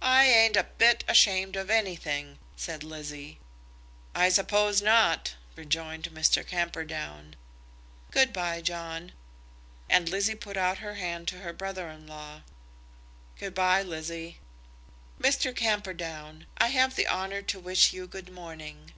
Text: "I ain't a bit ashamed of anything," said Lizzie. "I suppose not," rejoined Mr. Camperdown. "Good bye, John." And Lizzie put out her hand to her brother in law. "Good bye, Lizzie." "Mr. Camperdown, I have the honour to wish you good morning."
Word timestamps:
"I 0.00 0.24
ain't 0.24 0.56
a 0.56 0.64
bit 0.64 1.04
ashamed 1.06 1.54
of 1.54 1.68
anything," 1.68 2.38
said 2.56 2.82
Lizzie. 2.82 3.40
"I 4.14 4.30
suppose 4.30 4.80
not," 4.80 5.34
rejoined 5.54 6.04
Mr. 6.12 6.46
Camperdown. 6.46 7.36
"Good 8.10 8.32
bye, 8.32 8.62
John." 8.62 9.12
And 9.90 10.08
Lizzie 10.08 10.34
put 10.34 10.56
out 10.56 10.78
her 10.78 10.94
hand 10.94 11.28
to 11.28 11.40
her 11.40 11.52
brother 11.52 11.90
in 11.90 12.06
law. 12.06 12.40
"Good 13.38 13.54
bye, 13.54 13.82
Lizzie." 13.82 14.38
"Mr. 15.20 15.54
Camperdown, 15.54 16.46
I 16.56 16.68
have 16.68 16.96
the 16.96 17.06
honour 17.06 17.42
to 17.42 17.60
wish 17.60 17.92
you 17.92 18.06
good 18.06 18.32
morning." 18.32 18.94